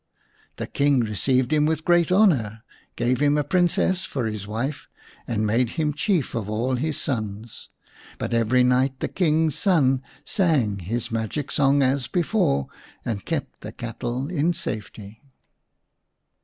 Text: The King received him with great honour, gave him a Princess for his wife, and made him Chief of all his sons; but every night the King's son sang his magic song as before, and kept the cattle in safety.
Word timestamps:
The 0.55 0.65
King 0.65 1.01
received 1.01 1.53
him 1.53 1.67
with 1.67 1.85
great 1.85 2.11
honour, 2.11 2.63
gave 2.95 3.19
him 3.19 3.37
a 3.37 3.43
Princess 3.43 4.03
for 4.03 4.25
his 4.25 4.47
wife, 4.47 4.87
and 5.27 5.45
made 5.45 5.69
him 5.77 5.93
Chief 5.93 6.33
of 6.33 6.49
all 6.49 6.73
his 6.73 6.99
sons; 6.99 7.69
but 8.17 8.33
every 8.33 8.63
night 8.63 8.99
the 8.99 9.07
King's 9.07 9.53
son 9.55 10.01
sang 10.25 10.79
his 10.79 11.11
magic 11.11 11.51
song 11.51 11.83
as 11.83 12.07
before, 12.07 12.67
and 13.05 13.25
kept 13.25 13.61
the 13.61 13.71
cattle 13.71 14.27
in 14.27 14.53
safety. 14.53 15.21